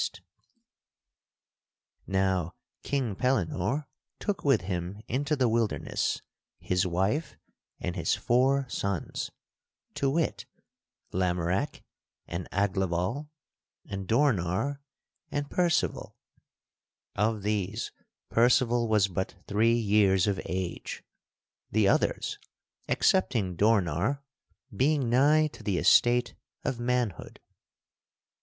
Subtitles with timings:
[2.07, 3.85] [Sidenote: King Pellinore
[4.19, 6.21] fleeth to the wilderness] Now, King Pellinore took with him into the wilderness
[6.59, 7.37] his wife
[7.79, 9.29] and his four sons;
[9.93, 10.47] to wit,
[11.13, 11.83] Lamorack
[12.27, 13.29] and Aglaval
[13.85, 14.79] and Dornar
[15.29, 16.17] and Percival.
[17.15, 17.91] Of these,
[18.29, 21.03] Percival was but three years of age;
[21.69, 22.39] the others,
[22.87, 24.23] excepting Dornar,
[24.75, 26.33] being nigh to the estate
[26.65, 27.39] of manhood.